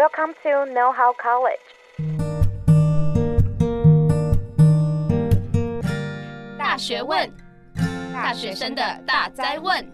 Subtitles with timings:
[0.00, 1.60] Welcome to Know How College。
[6.56, 7.30] 大学问，
[8.10, 9.86] 大学生的大哉问。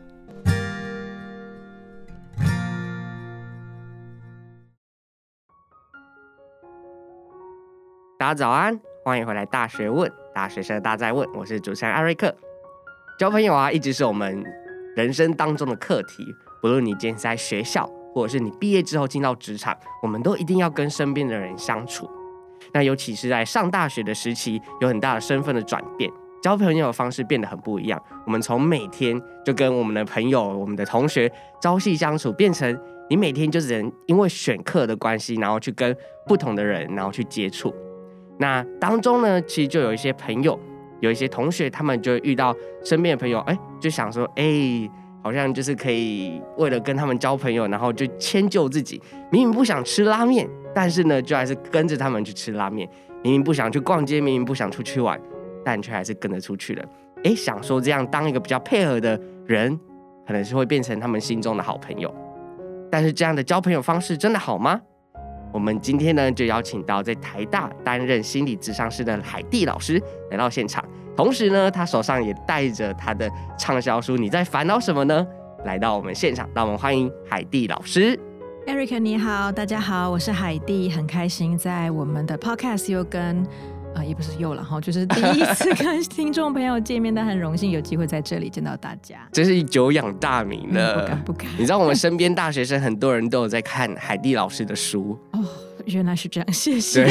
[8.17, 11.29] 大家早安，欢迎回来《大学问》，大学生的大哉问。
[11.35, 12.33] 我是主持人艾瑞克。
[13.19, 14.41] 交朋友啊，一直是我们
[14.95, 16.25] 人生当中的课题。
[16.63, 22.09] 不论你今天是在学校，或者是你毕业之后进到职场，我们都一定要跟身边的人相处。
[22.73, 26.11] 那尤其是在上大学的时期，有很大的身份的转变，
[26.43, 28.03] 交朋友的方式变得很不一样。
[28.25, 35.95] 我们从每天就跟我们的朋友、我们的同学朝夕相处，变成你每天就只能因为选课的关系，然后去跟
[36.27, 37.71] 不同的人，然后去接触。
[38.39, 40.59] 那当中呢，其实就有一些朋友，
[41.01, 44.91] 有一些同学，他们就遇到身边的朋友，哎，就想说，哎。
[45.27, 49.03] 好像就是可以为了跟他们交朋友，然后就迁就自己。
[49.33, 52.89] 明明不想吃拉面，但是呢，就还是跟着他们去吃拉面。
[53.25, 55.21] 明明不想去逛街，明明不想出去玩，
[55.65, 56.85] 但却还是跟着出去了。
[57.25, 59.77] 哎，想说这样当一个比较配合的人，
[60.25, 62.15] 可能是会变成他们心中的好朋友。
[62.89, 64.81] 但是这样的交朋友方式真的好吗？
[65.53, 70.85] 我们今天呢，就邀请到在台大担任心理咨商师的海蒂老师来到现场。
[71.17, 75.27] 同时呢，他手上也带着他的畅销书《你在烦恼什么呢》
[75.65, 78.19] 来到我们现场，让我们欢迎海蒂老师。
[78.67, 83.39] Eric 你好，大家好，我是海蒂，很开心在我们的 Podcast 又跟
[83.95, 91.47] 啊、呃，也不是又了哈， 就是第一次跟听众朋友见面，但很荣幸有机会在这里见到大家，真是久仰大名了，嗯、不敢不敢。
[91.57, 95.41] 你知道我们身边大学生很多人都有在看海蒂老师的书哦。
[95.87, 97.05] 原来是这样， 谢谢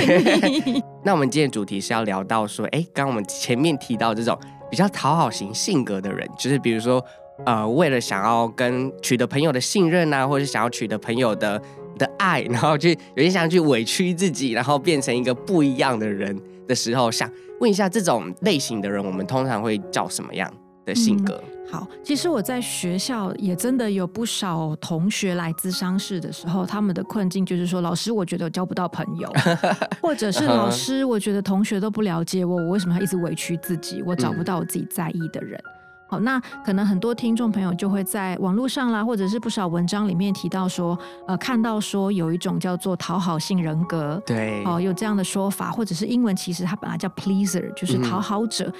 [0.66, 0.84] 你。
[1.04, 4.38] 那我们今天的主题是要聊到说，哎，刚刚我们前面提到这种
[4.70, 7.04] 比较讨好型性格的人，就是比如说，
[7.46, 11.62] 呃，为了想要跟取得朋友的信任啊，或者是想要取得朋友的
[11.98, 16.38] 的爱，然后去有点想去委屈自己，然后变成一个不一样的人
[16.68, 17.30] 的时候，想
[17.62, 20.52] 问一下，这种类型的人，我们通常会叫什么样
[20.86, 21.34] 的性格？
[21.44, 29.28] 嗯好，其实我在学校也真的有不少同学来咨商室的时候，他们的困境就是说，老师，我觉得我交不到朋友，
[30.00, 34.04] 或者是老师，我觉得同学都不了解我，我为什么要一直委屈自己？
[34.06, 35.60] 我找不到我自己在意的人。
[35.66, 35.74] 嗯、
[36.06, 40.98] 好，那可能很多听众朋友就会在网络上啦，或者是不少文章里面提到说，
[41.28, 48.66] 呃，看到说有一种叫做讨好性人格，对，哦，有这样的说法，或者是英文其实它本来叫 pleaser，就是讨好者。
[48.68, 48.74] 嗯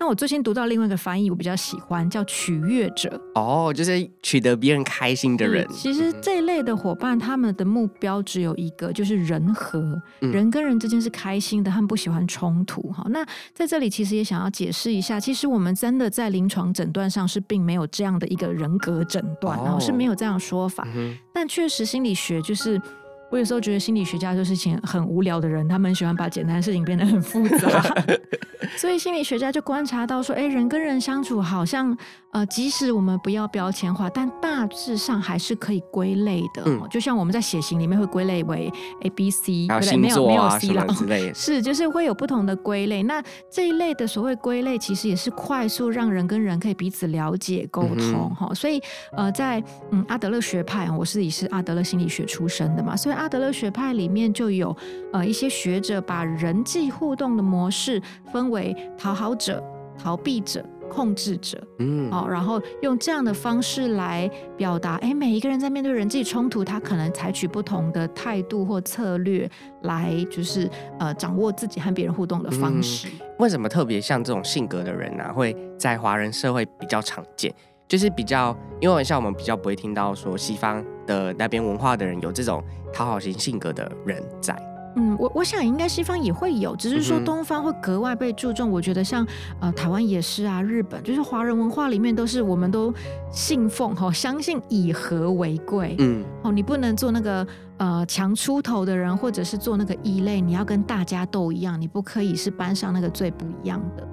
[0.00, 3.20] 那我最近读到另外一个翻译，我比较喜欢，叫取悦者。
[3.34, 5.66] 哦，就是取得别人开心的人。
[5.72, 12.80] 其实这一类的伙伴，他们的目标只有一个，就是人和，嗯、人跟人之间是开心的，他们不喜欢冲突。
[12.92, 20.86] 哈，那在这里其实也想要解释一下，其实我们真的在临床诊断上是并没有这样的一个人格诊断，然后、哦、是没有这样的说法。
[20.94, 22.80] 嗯、但确实心理学就是。
[23.30, 27.94] 我有时候觉得心理学家做事情很无聊的人，他们喜欢把简单的事情变得很复杂，
[28.76, 31.94] 所以心理学家就观察到说，哎，人跟人相处好像，
[32.32, 36.62] 呃，即使我们不要标签化，但大致上还是可以归类的。
[36.64, 38.72] 嗯、就像我们在血型里面会归类为
[39.02, 43.02] A、B、C，还有星座啊没有没有 C 了是就是会有不同的归类。
[43.02, 48.54] 那这一类的所谓归类，其实也是快速让人跟人可以彼此了解沟通哈、嗯。
[48.54, 48.80] 所以
[49.12, 53.17] 呃，在嗯阿德勒学派，我自己是阿德勒心理学出身的嘛，所以。
[53.18, 54.74] 阿德勒学派里面就有
[55.12, 58.00] 呃一些学者把人际互动的模式
[58.32, 59.62] 分为讨好者、
[59.98, 69.50] 逃避者、控制者，嗯，哦，然后用这样的方式来表达，哎，每一个人在面对人际冲突，他可能采取不同的态度或策略
[69.82, 73.08] 来，就是呃掌握自己和别人互动的方式。
[73.08, 77.52] 嗯，为什么特别像这种性格的人呢，啊，会在华人社会比较常见？
[77.88, 82.62] 就是比较，因为像我们比较不会听到说西方的那边文化的人有这种
[82.92, 84.54] 讨好型性格的人在。
[84.96, 88.68] 嗯，我我想应该西方也会有，只是说东方会格外被注重。
[88.68, 89.24] 嗯、我觉得像
[89.60, 92.92] 呃台湾也是啊，日本就是华人文化里面都是我们都
[93.30, 95.94] 信奉哈，相信以和为贵。
[95.98, 97.46] 嗯，哦，你不能做那个
[97.76, 104.08] 呃强出头的人，或者是做那个异类，你要跟大家都一样，你不可以是班上那个最不一样的。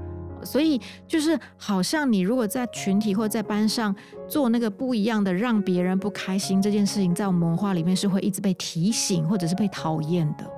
[0.45, 3.93] 所以就是好像你如果在群体或在班上
[4.27, 10.54] 做那个不一样的，让别人不开心这件事情，在我们文化里面是会一直被提醒或者是被讨厌的。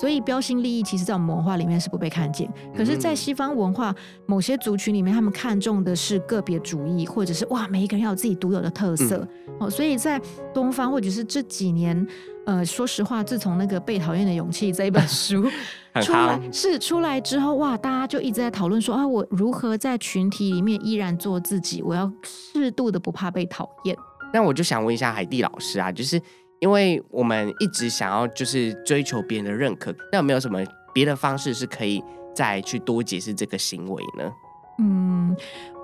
[0.00, 2.50] 所以标新立异，其实在我们文化里面是不被看见。
[2.74, 3.94] 可是，在西方文化
[4.24, 9.28] 某些族群里面，他们看重的是个别主义，或者是哇，每一个人要有自己独有的特色。
[9.58, 10.18] 哦，所以在
[10.54, 12.06] 东方或者是这几年。
[12.46, 15.44] 呃，说实话，自从那个《被讨厌的勇气》这一本书
[16.02, 21.82] 出来，是出来之后，哇，大家就一直在讨论说啊，我如何在群体里面依然做自己？
[21.82, 23.94] 我要适度的不怕被讨厌。
[24.32, 26.20] 那我就想问一下海蒂老师啊，就是
[26.60, 30.58] 因为我们一直想要就是追求别人的认可，那有没有什么
[30.94, 32.02] 别的方式是可以
[32.34, 34.30] 再去多解释这个行为呢？
[34.78, 35.36] 嗯，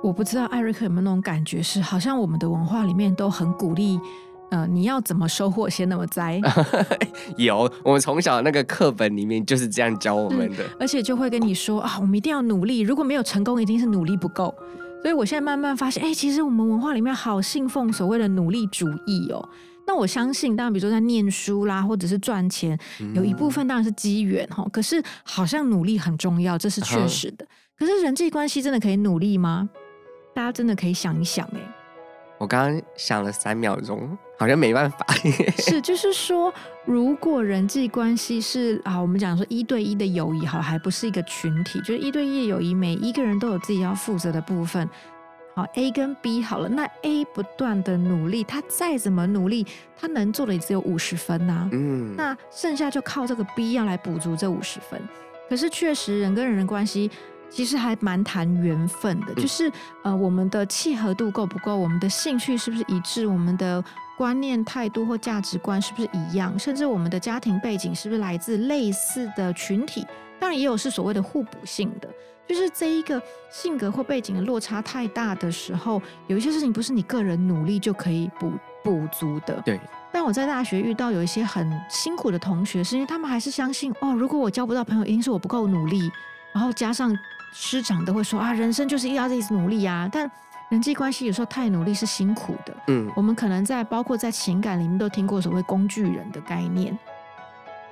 [0.02, 4.00] 我不知道艾瑞克有没有那种感觉，是好像我们的文化里面都很鼓励，
[4.50, 6.40] 呃，你要怎么收获先那么栽。
[7.36, 14.54] 有，我们从小那个课本里面就是这样教我们的，而且就会跟你说啊，我们一定要努力，如果没有成功，一定是努力不够。
[15.02, 19.48] 所以我现在慢慢发现，哎，其实我们文化里面好信奉所谓的努力主义哦。
[19.86, 22.78] 那我相信，当然，比如说在念书啦，或者是赚钱，
[23.14, 24.66] 有一部分当然是机缘哈。
[24.72, 27.46] 可是好像努力很重要，这是确实的。
[27.78, 29.68] 可是人际关系真的可以努力吗？
[30.34, 31.60] 大家真的可以想一想哎。
[32.38, 35.06] 我刚刚想了三秒钟，好像没办法。
[35.56, 36.52] 是，就是说，
[36.84, 44.86] 如果人际关系是啊，我们讲说一对一的友谊，好，还不是一个群体，就是一对一的友谊，每一个人都有自己要负责的部分。
[45.56, 49.66] 好，A 跟 B 好了，那 A 不断的努力，他再怎么努力，
[49.98, 51.68] 他能做的也只有五十分呐、啊。
[51.72, 55.00] 嗯，那剩下就靠这个 B 要来补足这五十分。
[55.48, 57.10] 可是确实，人跟人的关系
[57.48, 59.72] 其实还蛮谈缘分的，就是
[60.02, 63.82] 呃，我们的契合度够不够，我们的兴趣是不是一致，我们的
[64.18, 70.06] 观念、态度或价值观是不是一样，甚至我们的家庭背景是不是来自类似的群体，
[70.38, 72.10] 当然也有是所谓的互补性的。
[72.48, 73.20] 就是这一个
[73.50, 78.52] 性格或背景的落差太大的时候，有一些事情不是你个人努力就可以补
[78.84, 79.60] 补足的。
[79.64, 79.80] 对。
[80.12, 86.10] 但我在大学遇到有一些很辛苦的同学，是因为他们还是相信哦，如果我交不到朋友，一定是我不够努力。
[86.54, 87.14] 然后加上
[87.52, 90.08] 师长都会说啊，人生就是要这一直努力啊。
[90.10, 90.30] 但
[90.70, 92.74] 人际关系有时候太努力是辛苦的。
[92.86, 93.12] 嗯。
[93.14, 96.98] 我们可能在包括在情感里面都听过所谓工具人的概念。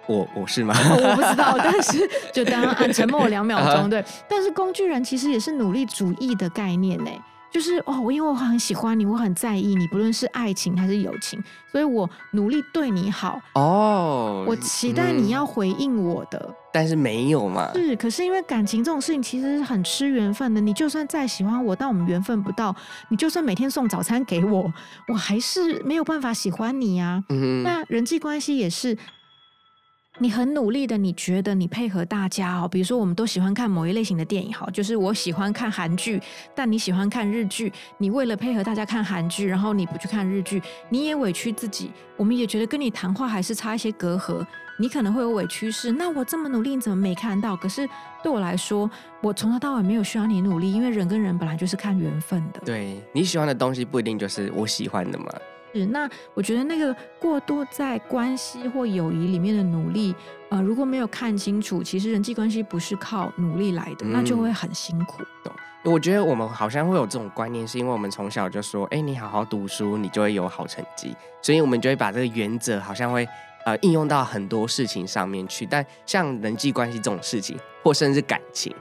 [0.06, 0.74] 我我是吗？
[0.90, 4.04] 我不知道， 但是就刚刚按沉默两秒钟，对。
[4.28, 7.10] 但是工具人其实也是努力主义的概念呢，
[7.50, 14.44] 就是哦，我因为我很喜欢你，我很在意你，不论是爱情还是友情，所以我努力对你好哦。
[14.46, 17.70] 我期待你要回应我的，嗯、但是没有嘛？
[17.74, 20.60] 是，可是因为感情这种事情其实是很吃缘分的。
[20.60, 22.74] 你就算再喜欢我，但我们缘分不到，
[23.08, 24.70] 你就算每天送早餐给我，
[25.08, 27.24] 我还是没有办法喜欢你呀、啊。
[27.30, 28.98] 嗯，那人际关系也是。
[30.20, 36.22] 你很努力的，你觉得你配合大家哦，比如说我们都喜欢看某一类型的电影，好，就是我喜欢看韩剧，
[36.54, 44.46] 但你喜欢看日剧，你为了配合大家看韩剧，然后你不去看日剧，你也委屈自己，我们也觉得跟你谈话还是差一些隔阂，
[44.78, 47.56] 你可能会有委屈是，那我这么努力，你怎么没看到？
[47.56, 47.84] 可是
[48.22, 48.88] 对我来说，
[49.20, 52.60] 我从头到尾没有需要你努力，因为人跟人本来就是看缘分的。
[52.64, 55.26] 对，你喜欢的东西不一定就是我喜欢的嘛。
[55.74, 60.14] 是，那我觉得那个过多在关系或友谊里面的努力，
[60.48, 65.18] 呃，如果没有看清楚，其实人际关系不是靠努力来的，嗯、那就会很辛苦。
[65.42, 65.52] 懂？
[65.82, 73.28] 我觉得我们好像会有这种观念，是因为我们从小就说，哎，你好好读书，你就会有好成绩，所以我们就会把这个原则好像会
[73.66, 75.66] 呃应用到很多事情上面去。
[75.66, 78.74] 但像人际关系这种事情，或甚至感情，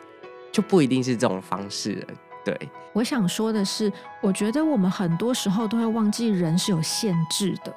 [0.52, 2.08] 就不一定是这种方式了。
[2.44, 3.92] 对，我想说的是，
[4.22, 7.74] 我觉得我们很多时候都会忘记人是有限制的，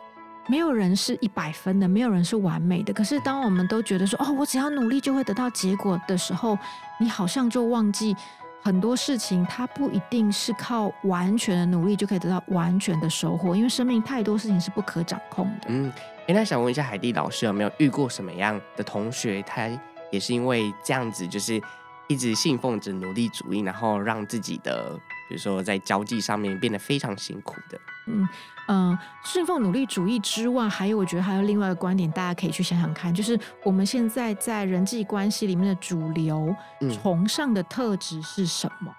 [0.48, 2.92] 没有人是一百分的，没有人是完美的。
[2.92, 6.58] 可是当我们都觉得说，哦，我只要努力就会得到结果的时候，
[6.98, 8.16] 你好像就忘记
[8.60, 15.68] 很多事情，它不一定是靠完全的努力就可以得到完全的收获，因为生命太多事情是不可掌控的。
[15.68, 15.92] 嗯，
[16.26, 19.68] 哎，那想问一下海蒂老师，有没有遇过什么样的同学，他
[20.10, 21.62] 也是因为这样子，就是。
[22.08, 24.98] 一直信奉着努力主义，然后让自己的，
[25.28, 27.80] 比如说在交际上面变得非常辛苦的。
[28.06, 28.28] 嗯
[28.68, 36.54] 嗯、呃，信奉努力主义之外，还有我觉得还有另外一个观点，大家可以去想想看，就是我们现在在人际关系里面的主流
[36.94, 38.94] 崇尚的特质是什么？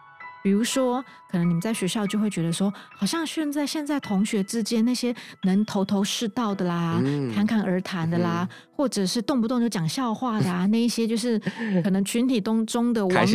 [0.48, 5.14] 嗯比如说，可能你们在学校就会觉得说，好像现在现在同学之间那些
[5.44, 11.38] 能头头是道的啦，嗯、侃侃而谈的啦，嗯、或者是动不动就讲笑话的啊，那一些就是
[11.84, 13.34] 可能群体当中的王子，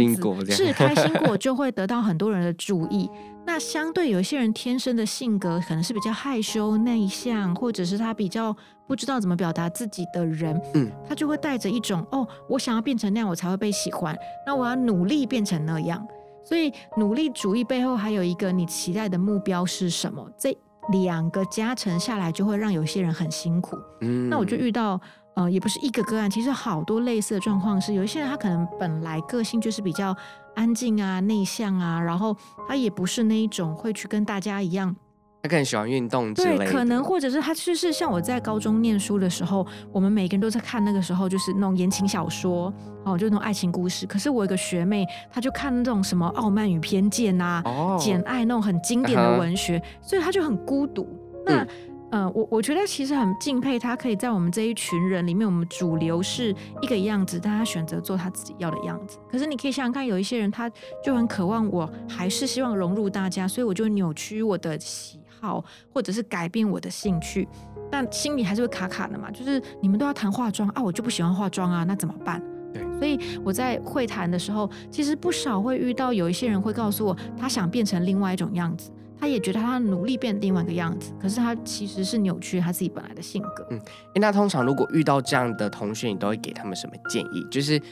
[0.51, 3.11] 是开心果 就会得到很多人的注意。
[3.45, 14.17] 那相对有一些人天生的性格可能是比较害羞内向，或者是他比较不知道怎么表达自己的人，嗯，他就会带着一种哦，我想要变成那样，我才会被喜欢，
[14.47, 16.07] 那我要努力变成那样。
[16.45, 20.29] 所以，努力主义背后还有一个你期待的目标是什么？
[20.39, 20.57] 这
[20.91, 23.77] 两个加成下来，就会让有些人很辛苦。
[24.01, 25.01] 嗯，那我就遇到，
[25.37, 30.17] 呃，也不是一个个案，其实好多类似的状况是，有一些人他可能本来个性就是比较
[30.57, 32.37] 安静啊、内向啊，然后
[32.69, 34.95] 他也不是那一种会去跟大家一样。
[35.43, 42.73] 他更喜欢运动之类的，对，可能或者是他就是像我在高中念书的时候，我们每个人都在看那个时候就是那种言情小说
[43.05, 44.07] 哦，就那种爱情故事。
[44.07, 50.09] 可是我有一个学妹，她就看那种什么《傲慢与偏见》呐，哦，《简爱》那种很经典的文学，uh huh.
[50.09, 51.09] 所以她就很孤独。
[51.45, 51.65] 那、
[52.13, 59.19] 嗯、呃，我我觉得其实很敬佩她，可以在我们这一群人里面，我们主流是一个样子，但她选择做她自己要的样子。
[59.29, 60.71] 可是你可以想想看，有一些人他
[61.05, 67.49] 就很渴望，我还是希望融入大家，所以我就扭曲我的喜好，或者是改变我的兴趣，
[67.91, 69.29] 但心里还是会卡卡的嘛。
[69.33, 72.41] 就是你们都要谈化妆啊，我就不喜欢化妆啊，那怎么办？
[72.73, 83.67] 对，所以我在会谈的时候，其实不少会遇到有一些人会告诉我，他想变成另外一种样子，他也觉得他努力变另外一个样子，可是他其实是扭曲他自己本来的性格。
[83.71, 83.81] 嗯，
[84.15, 87.45] 那通常如果遇到这样的同学，你都会给他们什么建议？
[87.51, 87.83] 就是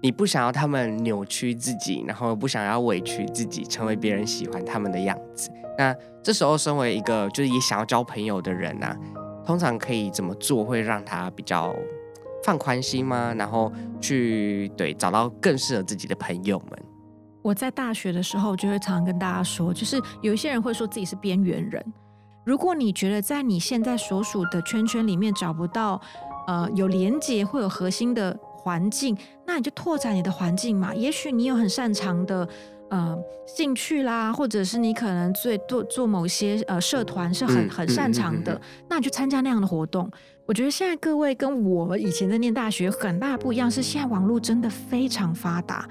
[0.00, 5.50] 你不想要他们扭曲自己，然后不想要委屈自己，成为别人喜欢他们的样子。
[5.76, 8.96] 那这时候，身为一个就是也想要交朋友的人呢、啊，
[9.44, 11.74] 通常可以怎么做会让他比较
[12.44, 13.34] 放宽心吗？
[13.36, 16.78] 然后去对找到更适合自己的朋友们。
[17.42, 21.84] 我在大学的时候就会常常跟大家说，就是有一些人会说自己是边缘人。
[22.44, 26.00] 如果你觉得在你现在所属的圈圈里面找不到
[26.46, 30.94] 呃有连接或有核心的环境，那你就拓展你的环境嘛。
[30.94, 32.48] 也许你有很擅长的。
[32.90, 33.14] 呃，
[33.46, 40.10] 兴趣啦，或者是你可能最做做某些呃社团是很很擅长的，嗯嗯嗯嗯、那你就参加那样的活动。
[40.46, 45.86] 我觉得现在各位跟我以前在念大学很大的不一样，是现在网络真的非常发达。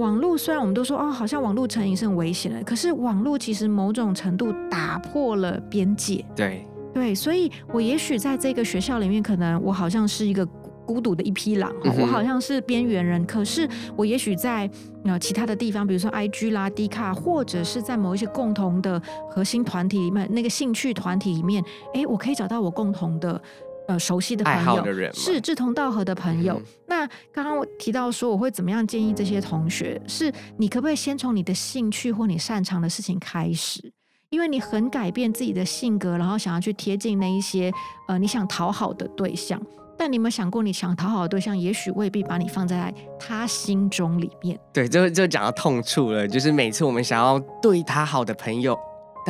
[0.00, 6.24] 网络虽然我们都说哦，好像网络成瘾是很危险的，可是网络其实某种程度打破了边界。
[6.34, 10.44] 对对，所以我也许在这个学校里面，可能我好像是一个。
[10.90, 14.68] 孤独的一匹狼，我好像是边缘人，可是我也许在
[15.04, 23.40] 呃其他的地方，比如说 IG 啦、D 卡，或者是在某一些共同的核心团体里面，那个兴趣团体里面，哎，我可以找到我共同的
[23.86, 26.54] 呃熟悉的朋友，是志同道合的朋友。
[26.54, 30.02] 嗯、那刚刚我提到说，我会怎么样建议这些同学？
[30.08, 33.92] 是你可不可以先从你的兴趣或你擅长的事情开始？
[34.30, 37.72] 因为你很改变自己的性格，然后想要去贴近那一些
[38.06, 39.60] 呃你想讨好的对象。
[40.00, 44.58] 但你有没有想过，你想讨好的对象，也许未必把你放在他心中里面。
[44.72, 48.74] 对，就就讲到痛处了，就是每次我们想要对他好的朋友。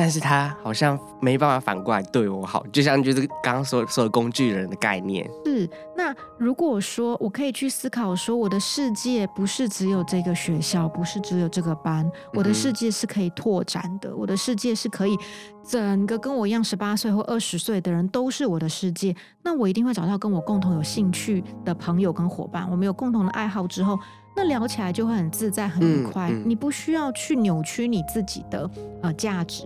[0.01, 5.29] 但是他好像没办法反过来对我好，就像就是刚刚说说的工具人的概念。
[5.45, 15.15] 是，那如果说我可以去思考说，我的世界不是只有这个学校，不是只有这个班，我的世界是可以拓展的，嗯、我的世界是可以
[15.63, 19.15] 整个跟我一样十八岁或二十岁的人都是我的世界。
[19.43, 23.99] 那我一定会找到跟我共同有兴趣的朋友跟伙伴，我们有共同的爱好之后，
[24.35, 26.31] 那聊起来就会很自在、很愉快。
[26.31, 28.67] 嗯嗯、你不需要去扭曲你自己的
[29.03, 29.63] 呃价值，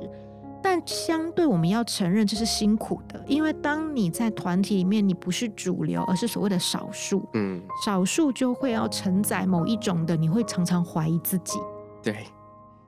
[0.65, 7.24] 但相对我们要承认这是辛苦的，因为当你在团体里面，你不是主流，而是所谓的少数。
[7.36, 11.60] 嗯，少数就会要承载某一种的，你会常常怀疑自己。
[12.01, 12.25] 对，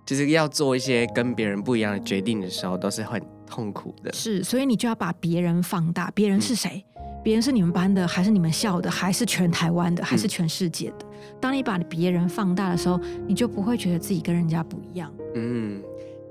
[0.08, 4.12] 就是要做一些跟别人不一样的决定的时候，都是很痛苦的。
[4.12, 6.10] 是，所以你就要把别人放大。
[6.16, 6.84] 别人是谁？
[6.96, 10.98] 嗯别人是你们班的，还是你们校的，还是全台湾的，还是全世界的？
[11.02, 15.12] 嗯、当你把别人放大的时候，你就不会觉得自己跟人家不一样。
[15.36, 15.82] 嗯，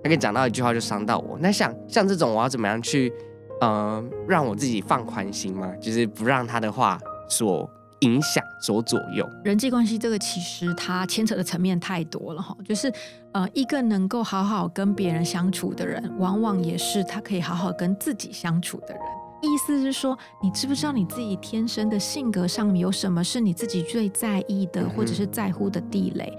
[0.07, 1.37] 那个讲到一句话就伤到我。
[1.41, 3.13] 那像像这种，我要怎么样去，
[3.61, 5.69] 呃，让我自己放宽心吗？
[5.81, 6.97] 就是不让他的话
[7.29, 7.69] 所
[8.01, 9.29] 影响、所左右。
[9.43, 12.57] 人际关系这个其实它牵扯的层面太多了哈。
[12.65, 12.93] 就是
[13.33, 19.03] 呃，一个能够好好跟别人相处的人，往往也是他可以好好跟自己相处的人。
[19.43, 26.33] 意思是说，你知不知道你自己天生的性格上面有什么是你自己最在意的，或者是在乎的地雷？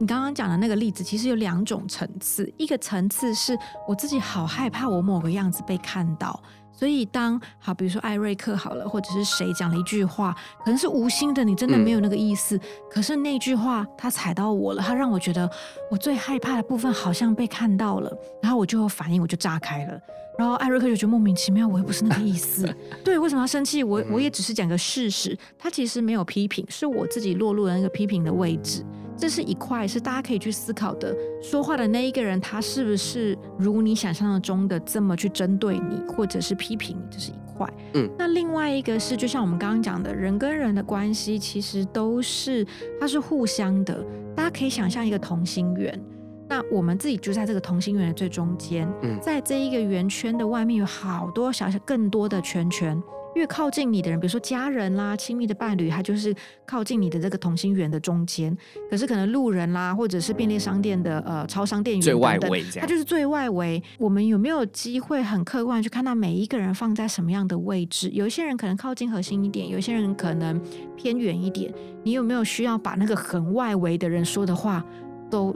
[0.00, 2.50] 你刚刚讲的那个例子，其实有两种层次。
[2.56, 6.40] 一个层次是我自己好害怕我某个样子被看到，
[6.72, 10.32] 所以当好，比如说艾瑞克好了，或者是谁讲了一句话，
[10.64, 15.50] 可能是无心的，你真的没有那个意思，嗯、可是那句话他踩到我了，他让我觉得
[15.90, 20.00] 我最害怕的部分好像被看到了，然后我就有反应，我就炸开了。
[20.38, 22.72] 然后艾瑞克就觉得莫名其妙，我又不是那个意思。
[23.04, 23.82] 对，为什么要生气？
[23.82, 25.36] 我我也只是讲个事实。
[25.58, 28.86] 他其实没有批评，是我自己落入了那个批评的位置。
[29.18, 31.14] 这是一块是大家可以去思考的。
[31.42, 37.02] 说话的那一个人，他是不是如你想象中的这么去针对你，或者是批评你？
[37.10, 37.68] 这是一块。
[37.94, 38.08] 嗯。
[38.16, 42.64] 那另外一个是，就像我们刚刚讲的，人跟人的关系其实都是
[43.00, 44.04] 它是互相的。
[44.36, 46.00] 大家可以想象一个同心圆。
[46.48, 53.02] 那我们自己就在这个同心圆的最中间，嗯，在这一个圆圈的外面有好多小小更多的圈圈，
[53.34, 56.34] 越靠近你的人，比如说家人啦、亲密的伴侣，他就是
[56.66, 58.56] 靠近你的这个同心圆的中间。
[58.90, 63.82] 可是可能路人啦，或者是便利商店的呃超商店员等等，最外围，他就是最外围。
[63.98, 68.08] 我们有没有机会很客观去看到每一个人放在什么样的位置？
[68.10, 70.60] 有一些人可能靠近核心一点，有一些人可能
[70.96, 71.72] 偏远一点。
[72.02, 74.84] 你有没有需要把那个很外围的人说的话？
[75.30, 75.54] 都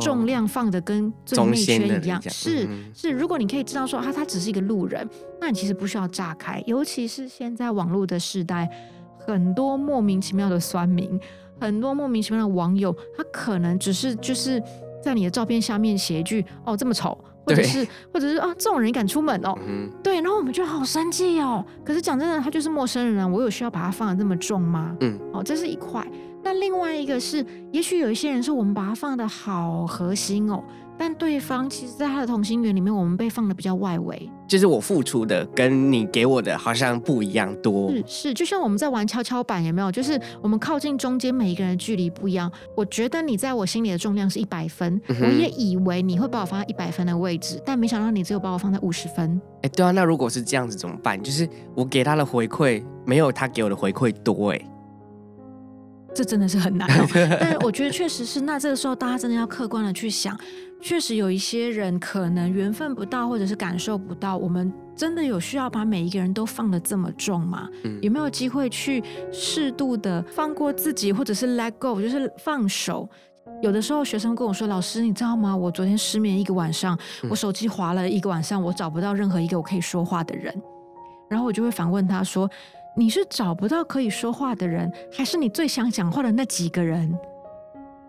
[0.00, 3.10] 重量放的跟最内圈一样，是是。
[3.10, 5.08] 如果你可以知道说啊，他只是一个路人，
[5.40, 6.62] 那你其实不需要炸开。
[6.66, 8.68] 尤其是现在网络的时代，
[9.26, 11.18] 很多莫名其妙的酸民，
[11.60, 14.62] 很多莫名其妙的网友，他可能只是就是
[15.02, 17.16] 在你的照片下面写一句“哦，这么丑”，
[17.46, 19.54] 或者是或者是啊，这种人敢出门哦？
[19.66, 21.64] 嗯、对，然后我们就好生气哦。
[21.84, 24.96] 可是讲真的，他就是陌生人，我有需要把他放的这么重吗？
[25.00, 26.06] 嗯，哦，这是一块。
[26.44, 30.62] 那另外一个是，也许有一些人是我们把他放的好核心哦，
[30.98, 34.30] 但对方其实在他的同心圆里面，我们被放的比较外围。
[34.46, 37.90] 就是我付出的跟你给我的好像不一样多。
[37.90, 39.90] 是是，就像我们在玩跷跷板，有没有？
[39.90, 42.52] 就是我们靠近中间每一个人的距离不一样。
[42.76, 49.40] 我觉得你在我心里的重量是一百分，嗯、我也以为你会把我放在一百分的位置，但没想到你只有把我放在五十分。
[49.62, 51.20] 哎，对啊，那如果是这样子怎么办？
[51.22, 54.60] 就是我给他的回馈没有他给我的回馈多哎。
[56.14, 57.06] 这真的是很难哦，
[57.40, 58.40] 但我觉得确实是。
[58.42, 60.38] 那这个时候，大家真的要客观的去想，
[60.80, 64.36] 确实有一些人可能缘分不到，或者是感受不到。
[64.36, 67.68] 我们真的有需要把每一个人都放得这么重吗？
[67.82, 69.02] 嗯，有没有机会去
[69.32, 73.08] 适度的放过自己，或者是 let go，就是放手？
[73.60, 75.56] 有的时候学生跟我说：“老师，你知道吗？
[75.56, 80.54] 我昨天失眠一个晚上，我手机滑了一个晚上，我找不到任何一个我可以说话的人。”
[81.28, 82.48] 然后我就会反问他说。
[82.96, 87.12] 你是找不到可以说话的人，还是你最想讲话的那几个人，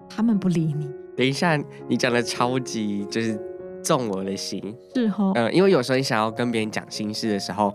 [0.08, 0.89] 他们不理你？
[1.18, 3.39] 等一下，你讲的超级就是
[3.84, 4.62] 中我的心，
[4.94, 5.32] 是哦。
[5.36, 7.74] 嗯，因为有时候你想要跟别人讲心事的时候，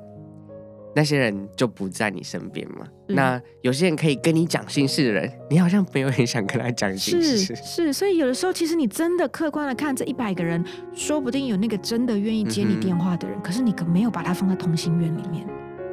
[0.95, 2.87] 那些人就不在你身边嘛。
[3.09, 7.39] 那有些人可以跟你讲心事的人，你好像没有很想跟他讲心事。
[7.39, 10.65] 是是，所以有的时候，其实你真的客观的看这一百个人，
[10.95, 15.45] 说不定有那个真的愿意接你电话的人，嗯、可是你可没有把他放在同心圆里面。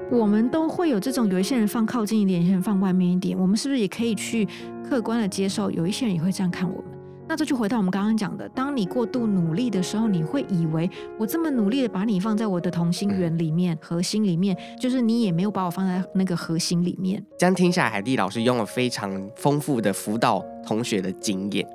[0.09, 3.37] 我们都会有这种，有一些人放靠近一点，有些人放外面一点。
[3.37, 4.47] 我们是不是也可以去
[4.87, 6.85] 客观的接受，有一些人也会这样看我们？
[7.27, 17.21] 那这就回到我们刚刚讲的，当你过度努力的时候，你会以为我这么努力的把你放在我的同心圆里面、核心里面，就是你也没有把我放在那个核心里面。
[17.37, 21.67] 这样听下来，海蒂老师用了非常丰富的辅导同学的经验。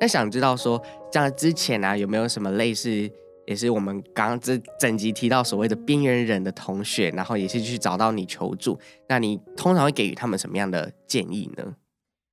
[0.00, 0.82] 那想知道说，
[1.12, 3.08] 这样之前啊，有没有什么类似？
[3.46, 8.78] 也是我们刚刚这整集提到所谓的边缘人的同学，然后也是去找到你求助。
[9.08, 11.74] 那你通常会给予他们什么样的建议呢？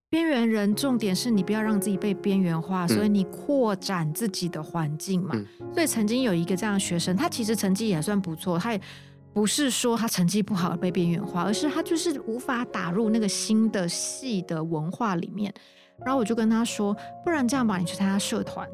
[0.10, 5.32] 边缘人重点是你不要让自己被边缘化，所以你扩展自己的环境嘛。
[5.34, 8.82] 嗯、所以曾经有一个这样的学生，他其实成绩也算不错，他也
[9.34, 15.52] 不是说他成绩不好而被边缘化，而是他就是无法打入那个新的系的文化里面。
[16.06, 18.70] 然后我就跟他说，不然这样吧，你去参加社团。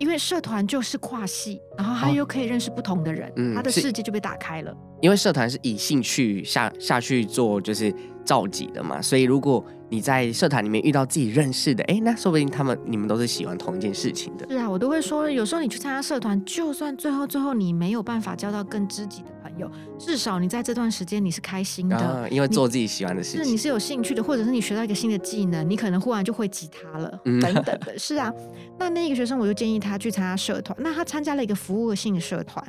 [0.00, 4.74] 因为社团就是跨系，然后他又可以认识不同的人，哦嗯、他的世界就被打开了。
[5.02, 14.48] 因为社团是以兴趣下下去做，就是召集的嘛，所以如果你在社团里面遇到自己认识的，哎，那说不定他们你们都是喜欢同一件事情的。
[14.48, 19.28] 是啊，我都会说，有时候你去参加社团，就算最后最后你没有办法交到更知己的。
[19.42, 27.98] 朋友，至少你在这段时间你是开心的，啊，因为做自己喜欢的事情，是你是有兴趣的，或者是你学到一个新的技能，你可能忽然就会吉他了，嗯、等等的。
[27.98, 28.32] 是啊，
[28.78, 32.64] 那那个学生我就建议他去参加社团，那他参加了一个服务性社团，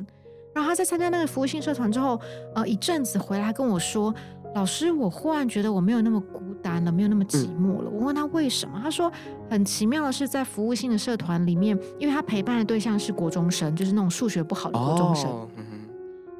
[0.56, 2.20] 然后他在参加那个服务性社团之后，
[2.56, 4.14] 呃，一阵子回来跟我说，
[4.56, 7.90] 老师，我忽然觉得我没有那么孤单了，没有那么寂寞了。
[7.90, 9.12] 嗯、我问他为什么，他说
[9.50, 15.30] 很奇妙的是，在服务性的社团里面，因为他陪伴的对象是国中生，就是那种数学不好的国中生。
[15.30, 15.66] 哦嗯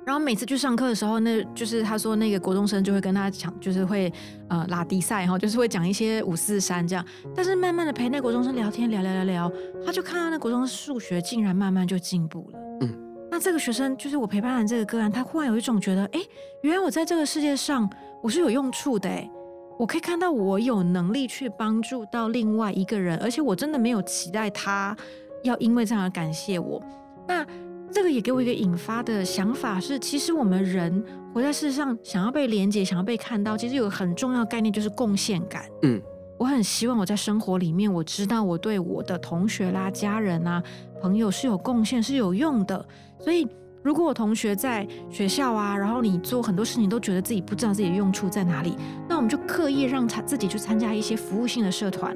[0.04, 4.12] 然后每次去上课的时候，那就是他说那个国中生就会跟他讲，就是会
[4.50, 7.06] 呃拉低赛，然后就是会讲一些五四三这样。
[7.36, 9.52] 但是慢慢的陪那国中生聊天，聊聊聊聊，
[9.86, 12.60] 他就看到那国中生数学竟然慢慢就进步了。
[12.82, 12.90] 嗯，
[13.32, 16.20] 那这个学生就是我陪伴的这个个案，他忽然有一种觉得，哎，
[16.62, 17.90] 原来我在这个世界上
[18.22, 19.28] 我是有用处的，哎，
[19.80, 24.96] 我可以看到我有能力去帮助到另外一个人，而且我真的没有期待他
[25.44, 26.84] 要因为这样而感谢我。
[27.28, 27.48] 那。
[27.94, 35.66] 这个也给我一个引发的想法是，其实我们人活在世上，想要被连接，想要被看到，其实有个很重要的概念就是贡献感。
[35.82, 36.02] 嗯，
[36.40, 40.64] 我很希望我在生活里面，我知道我对我的同学啦、家人啊、
[41.02, 42.86] 朋友是有贡献、是有用的，
[43.22, 43.48] 所以。
[43.84, 48.78] 如果我同学在学校啊，然后你做很多事情都觉得自己不知道自己的用处在哪里，
[49.10, 52.16] 那我们就刻意让他自己去参加一些服务性的社团，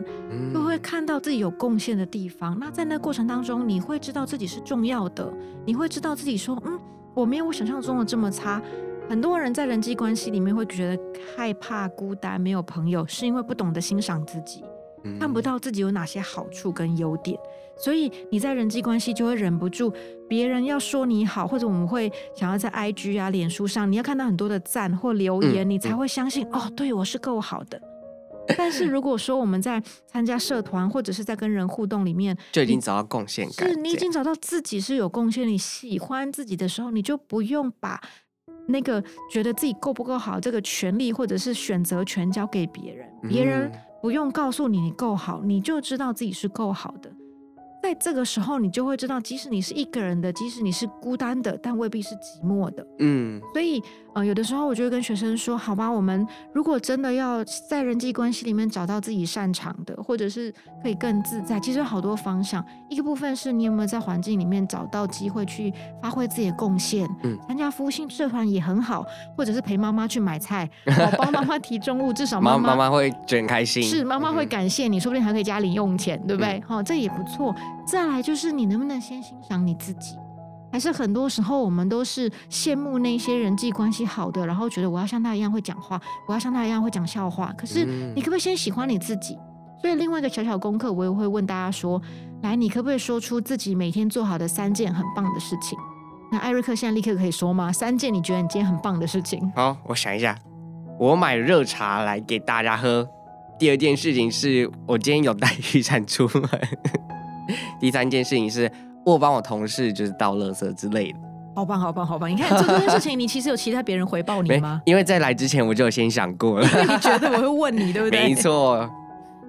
[0.53, 2.55] 就会看到自己有贡献的地方。
[2.59, 5.33] 那在那过程当中，你会知道自己是重要的，
[5.65, 6.79] 你会知道自己说，嗯，
[7.15, 8.61] 我没有我想象中的这么差。
[9.09, 11.03] 很多人在人际关系里面会觉得
[11.35, 14.63] 害怕孤单，没有朋友，是因为不懂得欣赏自己，
[15.19, 17.37] 看不到自己有哪些好处跟优点。
[17.77, 19.93] 所以你在人际关系就会忍不住，
[20.29, 27.81] 别人要说你好，或者我们会想要在 IG 啊、脸书上，你要看到很多的赞或留言，嗯、你才会相信、嗯、哦，对我是够好的。
[28.55, 37.99] 但是如果说我们在参加社团或者是在跟人互动里面，就已经找到贡献感，是你已经找到自己是有贡献，你喜欢自己的时候，你就不用把
[38.67, 43.69] 那个觉得自己够不够好这个权利或者是选择权交给别人，别人
[44.05, 47.11] 不用告诉你你够好，你就知道自己是够好的。
[47.85, 52.83] 在这个时候，你就会知道，即使你是一个人的，即使你是孤单的，但未必是寂寞的。
[52.97, 53.79] 嗯，所以，
[54.15, 62.65] 呃，有的时候我就会跟学生说，好吧，我们如果真的要在人际关系里面找到自己擅长的，或者是可以更自在，其实有好多方向。
[62.89, 65.71] 一个部分是你有没有在环境里面找到机会去
[66.01, 69.05] 发挥自己的贡献，嗯，参加服务性社团也很好，
[69.37, 70.67] 或者是陪妈妈去买菜，
[71.19, 76.59] 帮妈妈提重物，至少妈妈妈妈会觉得很开心，是妈妈会感谢你，说不定还可以加零用钱，对不对？
[76.65, 77.53] 好、嗯，这也不错。
[77.85, 80.15] 再来就是你能不能先欣赏你自己，
[80.71, 87.53] 还是很多时候我们都是羡慕那些人际关系好的，然后觉得我要像他一样会讲话，我要像他一样会讲笑话。
[87.57, 89.37] 可是你可不可以先喜欢你自己？
[89.81, 92.01] 所以另外一个小小功课，我也会问大家说：
[92.41, 95.77] 来，你可不可以说出自己每天做好的三件很棒的事情？
[96.31, 97.71] 那艾瑞克现在立刻可以说吗？
[97.71, 99.51] 三件你觉得你今天很棒的事情？
[99.55, 100.35] 好，我想一下，
[100.99, 103.07] 我买热茶来给大家喝。
[103.59, 106.49] 第二件事情是我今天有带雨伞出门。
[107.79, 108.71] 第三件事情是
[109.05, 111.19] 我帮我同事就是倒垃圾之类的，
[111.55, 112.29] 好棒好棒好棒！
[112.29, 114.81] 你看做这件事情，你其实有期待别人回报你 吗？
[114.85, 118.27] 因为在来之前我就有先想过了，因为你觉得我会问你，对不对？
[118.27, 118.89] 没错。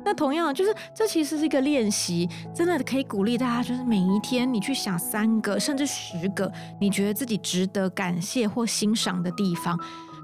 [0.04, 6.48] 那同样就是这其实是一个练习，真的可以鼓励大家，就是每一天你去想三个甚至十个
[6.80, 9.76] 你觉得自己值得感谢或欣赏的地方。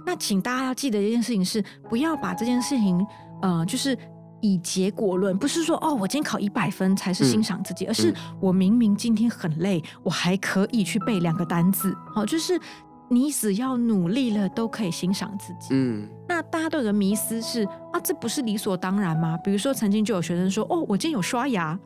[0.06, 3.04] 那请大家要记得一件事情是，不要把这件事情，
[3.40, 3.98] 呃，就是。
[4.42, 11.96] 以结果论，不是说哦，我今天考一百分才是欣赏自己，嗯、而是我明明今天很累，我还可以去背两个单字。
[12.14, 12.60] 好，就是
[13.08, 15.68] 你只要努力了，都可以欣赏自己。
[15.70, 19.38] 嗯，那大家都有个迷思是啊，这不是理所当然吗？
[19.44, 21.78] 比如说，曾经就有学生说，哦，我今天有刷牙，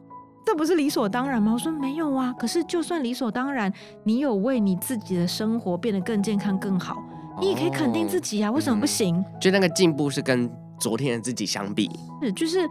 [0.44, 1.52] 这不是理所当然吗？
[1.52, 7.02] 我说没有啊，可是就算理所当然，你有为你自己的生活变得更健康、更好，
[7.38, 9.22] 你也可以肯定自己啊，为什么不行？
[9.38, 10.50] 就那个进步是跟。
[10.78, 11.90] 昨天的自己相比，
[12.22, 12.68] 是就是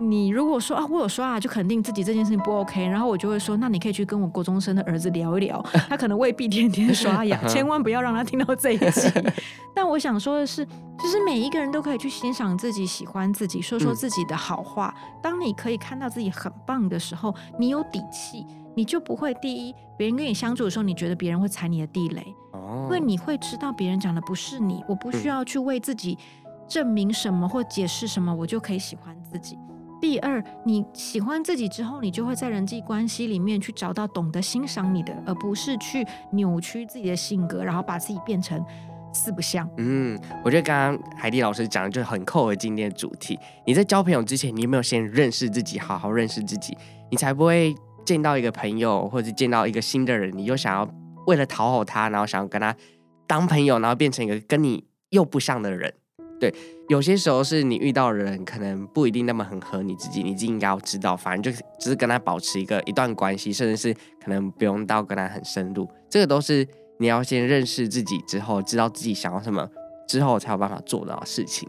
[0.00, 9.08] 你如果说啊，我有刷牙就肯定自己这件事情不 OK，然后我就会说，那你可以去跟我国中生的儿子聊一聊，他可能未必天天刷牙， 千万不要让他听到这一集。
[9.74, 14.94] 但我想说的是，就是每一个人都可以去欣赏自己，喜欢自己，说说自己的好话。
[14.96, 26.16] 嗯、当你可以看到自己很棒的时候，你有底气，你就不会第一，别人跟你相处的时候，你觉得别人会踩你的地雷，哦、因为你会知道别人讲的不是你，我不需要去为自己。
[26.70, 29.58] 证明什么或解释什么，我就可以喜欢自己。
[30.00, 38.64] 第二，你喜欢自己之后，你就会在人际关系里面去找到懂得欣赏你的，而不是去扭曲自己的性格，然后把自己变成
[39.12, 39.68] 四不像。
[39.78, 43.36] 嗯，我觉得刚刚海蒂老师讲的就很扣合今天的主题。
[43.66, 46.74] 你在交朋友之前，你有没有先认识自己，好好认识自己，
[47.10, 47.74] 你才不会
[48.06, 50.88] 见到一个朋友或者见到一个新的人，你又想要
[51.26, 52.74] 为了讨好他，然后想要跟他
[53.26, 55.92] 当朋友，然后变成一个跟你又不像的人。
[56.40, 56.52] 对，
[56.88, 63.92] 有些时候是你遇到的人可能不一定那么很合你自己，你自己应该要知道，反正就只是跟他保持一个一段关系，甚至是
[64.24, 66.66] 可能不用到跟他很深入，这个都是
[66.98, 69.68] 你要先认识自己之后，知道自己想要什么
[70.08, 71.68] 之后才有办法做到的事情。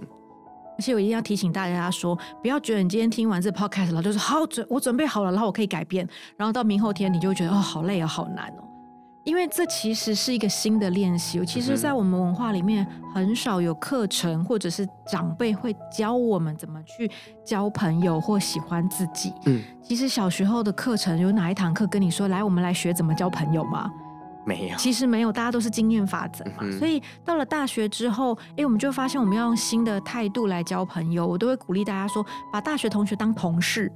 [0.78, 6.08] 而且我一定要提醒大家说，不要觉得你今天听完这 podcast 了，就是好准，我准备好了，然后我可以改变，
[6.38, 8.64] 然后到明后天你就会觉得哦，好累啊，好难哦。
[9.24, 17.10] 因为这其实是一个新的练习，其实，在我们文化里面很少有课程，或者是长辈会教我们怎么去
[17.46, 19.32] 交朋友或喜欢自己。
[19.46, 23.92] 嗯，其实小时候的课程有哪一堂课跟你说，来，我们来学怎么交朋友吗？
[24.44, 26.64] 没有，其实没有，大家都是经验法则嘛。
[26.80, 31.28] 所以到了大学之后，哎，我们就发现我们要用新的态度来交朋友。
[31.28, 33.92] 我都会鼓励大家说，把大学同学当同事。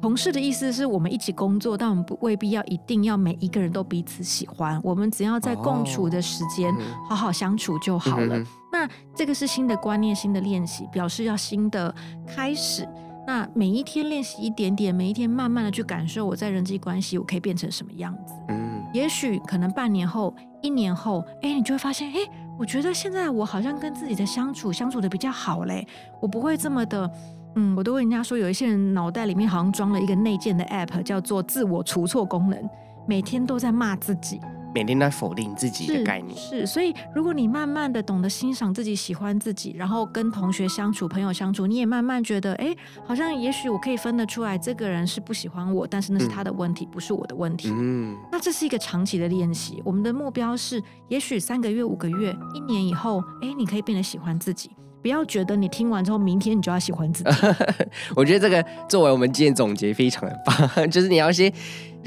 [0.00, 4.80] 同事的意思是我们一起工作，但我们不未必要一定要每一个人都彼此喜欢。
[4.84, 6.72] 我们只要在共处的时间
[7.08, 8.38] 好好相处就好了。
[8.72, 11.92] 那这个是新的观念、新的练习，表示要新的
[12.26, 12.88] 开始。
[13.26, 18.32] 那每一天练习一点点，每一天慢慢的去感受我在人际关系我可以变成什么样子。
[18.48, 22.18] 嗯，也许可能半年后、一年后，哎，你就会发现，哎，
[22.58, 25.86] 我觉得现在我好像跟自己的相处相处的比较好嘞，
[26.22, 27.10] 我不会这么的。
[27.54, 32.70] 嗯，我都问人家说，有一些人脑袋里面好像装了一个内建的 app，叫做自我除错功能，
[33.06, 34.40] 每天都在骂自己，
[34.74, 36.36] 每天都在否定自己的概念。
[36.38, 42.72] 是，是，所以如果你慢慢的懂得欣赏自己，喜欢自己，然后跟同学相处、朋友相处，你也慢慢觉得，哎，
[43.04, 47.70] 好像也许我可以分得出来，这个人是不喜欢我，但是那是他的问题，嗯、不是我的问题。
[47.72, 49.82] 嗯，那这是一个长期的练习。
[49.84, 54.70] 我们的目标是，也许三个月、五个月、一年以后，哎，你可以变得喜欢自己。
[55.02, 57.30] 不要觉得你听完之后，明天你就要喜欢自己。
[58.16, 61.52] 我觉得这个作为我们今天总结非常的棒，就是你要先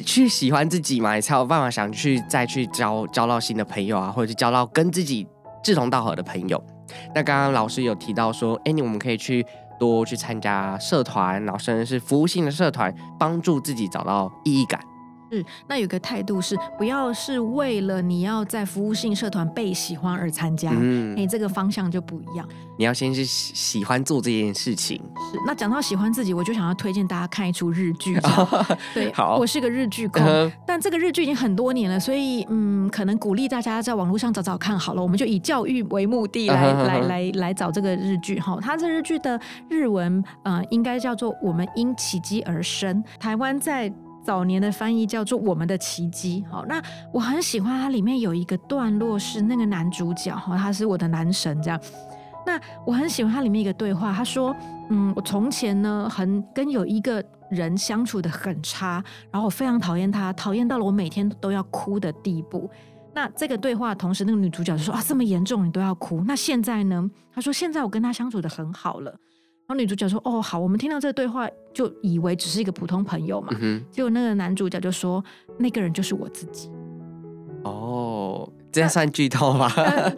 [0.06, 5.28] 去喜欢自己嘛，你才有办法想去再去交交到新的朋友啊，或者是交到跟自己
[5.64, 6.62] 志同道合的朋友。
[7.16, 9.46] 那刚刚老师有提到说，哎，你我们可以去
[9.80, 14.80] 多去参加社团，然后甚至是服务性的社团，帮助自己找到意义感。
[15.32, 22.46] 是，那有个态度是，不要是为了你要在服务性社团被喜欢而参加，嗯，你这个方向就不一样。
[22.78, 24.98] 你要先是喜喜欢做这件事情。
[24.98, 28.20] 是，那讲到喜欢自己，我就想要推荐大家看一出日剧。
[28.94, 35.02] 对，好，我是个日剧控，但这个日剧已经很多年了，所以嗯，可能鼓励大家在网络上找找看好了。
[35.02, 38.58] 我们就以教育为目的来来来来找这个日剧哈。
[38.62, 39.40] 它这日剧的
[39.70, 43.02] 日文呃，应该叫做“我们因奇迹而生”。
[43.18, 43.90] 台湾在。
[44.24, 46.44] 早年的翻译叫做《我们的奇迹》。
[46.52, 46.82] 好，那
[47.12, 51.80] 我很喜欢它里面有一个段落是那个男主角哈，他是我的男神这样。
[52.46, 54.56] 那我很喜欢它里面一个对话，他说
[54.90, 62.70] ：“嗯，我从前呢很跟有一个人相处得很差，然后我非常讨厌他，讨厌到了我每天都要哭的地步。”
[63.14, 66.24] 那这个对话同时，那个女主角就说：“啊，这么严重你都要哭？
[66.26, 69.16] 那现在呢？”他说：“现在我跟他相处得很好了。”
[69.72, 73.56] 然后女主角说：“哦，好，我们听到这个对话，就以为只是一个普通朋友嘛。
[73.62, 75.24] 嗯、结果那个男主角就说
[75.58, 76.70] ：‘那个人就是我自己。’
[77.64, 79.72] 哦，这样算剧透吗？
[79.78, 80.12] 呃、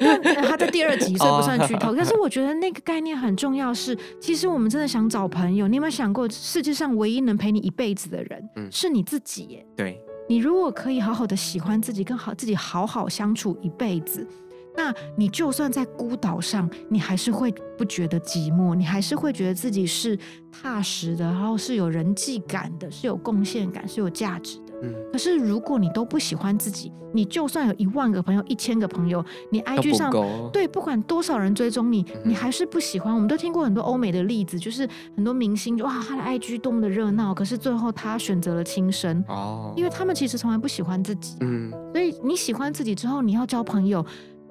[0.47, 1.93] 他在第二集，所以不算剧透。
[1.95, 5.67] 但是我觉得那个概念很重要是，是其实我们真的想找朋友。
[5.67, 9.63] 你有没有想过，世界上唯一能陪你一辈子的人，嗯、是你自己耶？
[9.75, 14.27] 对，你如果可以好好的喜欢自己，跟好自己好好相处一辈子。”
[14.75, 20.17] 那你就算在孤岛上，你还是会不觉得寂寞，你还是会觉得自己是
[20.51, 24.73] 踏实的，然后是有人际感的，是有贡献感，是有价值的。
[24.83, 24.93] 嗯。
[25.11, 30.11] 可是如果你都不喜欢自己，你就算有一万个朋友、一千个朋友，你 IG 上
[30.51, 33.13] 对不管多少人追踪你，你还是不喜欢。
[33.13, 41.37] 我们都听过很多欧美的例子，就是很多明星就哇，他的 IG 多么的热闹，可是最后他选择了轻生哦，因为他们其实从来不喜欢自己。
[41.41, 41.71] 嗯。
[41.93, 44.03] 所以你喜欢自己之后，你要交朋友。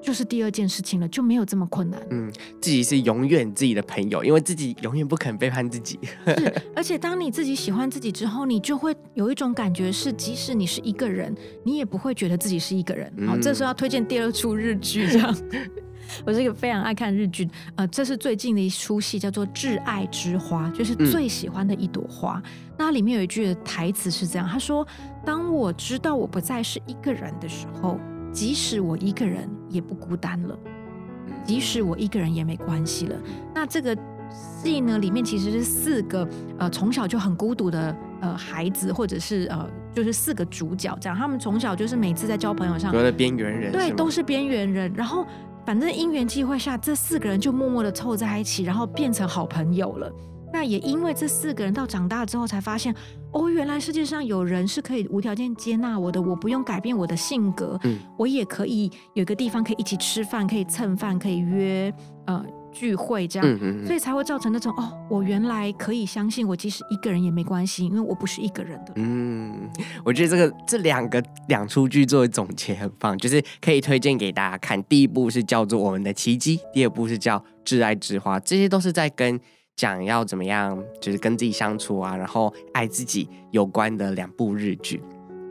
[0.02, 2.00] 就是第二件事情了，就没有这么困难。
[2.10, 5.98] 嗯，自己是永远自己的朋友，因为自己永远不肯背叛自己。
[6.26, 11.34] 是，而且当你自己喜欢自己之后，你就会有一种感觉是，即使你是一个人，
[11.64, 13.12] 你也不会觉得自己是一个人。
[13.26, 15.34] 好，这时候要推荐第二出日剧，这样。
[16.26, 22.42] 我是一个非常爱看日剧，呃，这是最近的一出戏，叫做《挚爱之花》，就是最喜欢的一朵花。
[22.44, 24.86] 嗯、那里面有一句台词是这样，他说
[25.24, 27.98] ：“当我知道我不再是一个人的时候。”
[28.33, 30.59] 即使我一个人也不孤单了，
[31.45, 33.16] 即使我一个人也没关系了。
[33.55, 33.97] 那这个
[34.31, 36.27] 戏呢，里面其实是四个
[36.59, 41.16] 呃从小就很孤独的呃孩子，或者是呃就是四个主角这样。
[41.16, 44.90] 他们从小就是每次在交朋友上，都是边缘人，对，都是边缘人。
[44.95, 45.27] 然后
[45.66, 50.11] 反正因缘际会下，这四个人就默默的凑在一起，然后变成好朋友了。
[50.52, 52.94] 那也因为这四个人到长大之后才发现，
[53.32, 61.92] 哦，原来世界上有人是可以无条件接纳我的，我不用改变我的性格，嗯，我也可以有个地方可以一起吃饭，可以蹭饭，可以约
[62.26, 68.92] 呃聚会这样，嗯嗯嗯，所以才会造成那种哦，我原来可以相信我即使一个人也没关系，因为我不是一个人的。
[68.96, 69.70] 嗯，
[70.04, 74.82] 我觉得这个这两个两出剧作为总结很棒，就是可以推荐给大家看。
[74.84, 79.40] 第一部是叫做《我们的奇迹》，第二部是叫《挚爱之花》，这些都是在跟。
[79.76, 85.02] 讲要怎么样，就是跟自己相处啊，然后爱自己有关的两部日剧。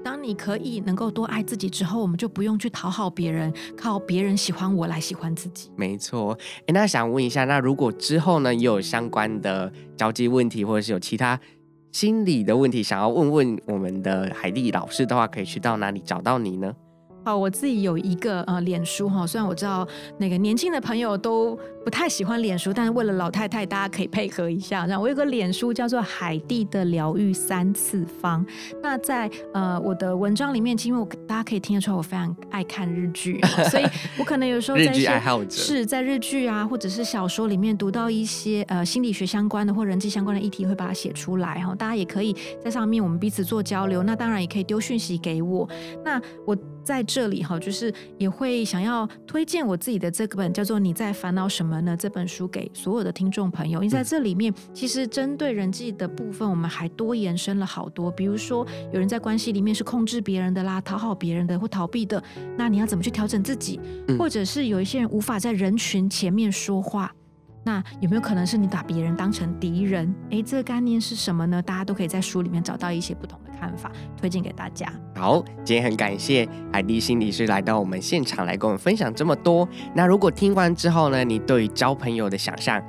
[0.04, 5.70] 当你可以能够多爱自己之后，我们就不用去讨好别人，靠别人喜欢我来喜欢自己。
[5.76, 6.36] 没错。
[6.62, 11.40] 哎，那想问一下，那如果之后呢，也有相关的交际问题，或者是有其他
[11.92, 16.74] 心理的问题，想要问问我们的海蒂老师的话，可以去到哪里找到你呢？
[17.24, 24.86] 好，我自己有一个呃脸书哈，虽然我知道那个年轻的朋友都不太喜欢脸书，但是为了老太太，大家可以配合一下。
[24.86, 28.46] 然后我有个脸书叫做海蒂的疗愈三次方。
[28.84, 33.86] 那在呃我的文章里面，因为我大家可以听得出来，我非常爱看日剧，所以
[34.18, 41.74] 我可能有时候在一些是在日剧啊，或者是小说里面读到一些呃心理学相关的或人际相关的议题，会把它写出来哈。
[41.74, 44.04] 大家也可以在上面我们彼此做交流。
[44.04, 45.68] 那当然也可以丢讯息给我。
[46.06, 46.56] 那我。
[46.84, 53.80] 在这里哈，就是也会想要推荐我自己的这本叫做《你在烦恼什么呢》这本书给所有的听众朋友。
[53.82, 58.12] 因为在这里面，其实针对人际的部分，我们还多延伸了好多。
[58.12, 62.22] 比如说，有人在关系里面是控制别人的啦，讨好别人的或逃避的，
[62.58, 63.80] 那你要怎么去调整自己？
[64.20, 67.14] 或者是有一些人无法在人群前面说话。
[67.64, 70.14] 那有没有可能是你把别人当成敌人？
[70.32, 71.62] 诶，这个概念是什么呢？
[71.62, 74.92] 大家都可以在书里面找到一些不同的看法，推荐给大家。
[75.16, 79.68] 好，今天很感谢海蒂心理师来到我们现场来跟我们分享这么多。
[79.94, 82.82] 那如果听完之后呢，你对于交朋友的想象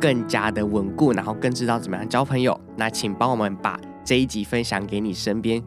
[0.00, 5.62] 更加的稳固，然后更知道怎么样交朋友，那请帮我们把这一集分享给你身边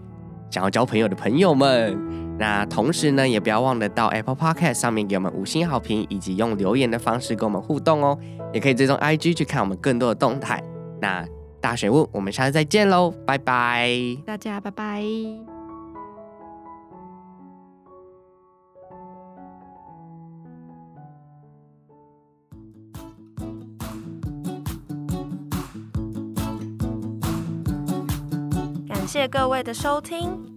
[0.50, 2.27] 想要交朋友的朋友们。
[2.40, 8.18] 那同时呢，也不要忘了到 Apple Podcast 上面给我们五星好评，以及用留言的方式跟我们互动哦。
[8.54, 10.64] 也可以追踪 IG 去看我们更多的动态。
[11.02, 11.26] 那
[11.60, 13.90] 大水问，我们下次再见喽，拜拜！
[14.26, 15.04] 大家拜拜。
[28.88, 30.57] 感谢各位的收听。